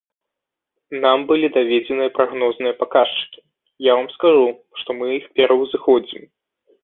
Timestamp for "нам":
1.03-1.19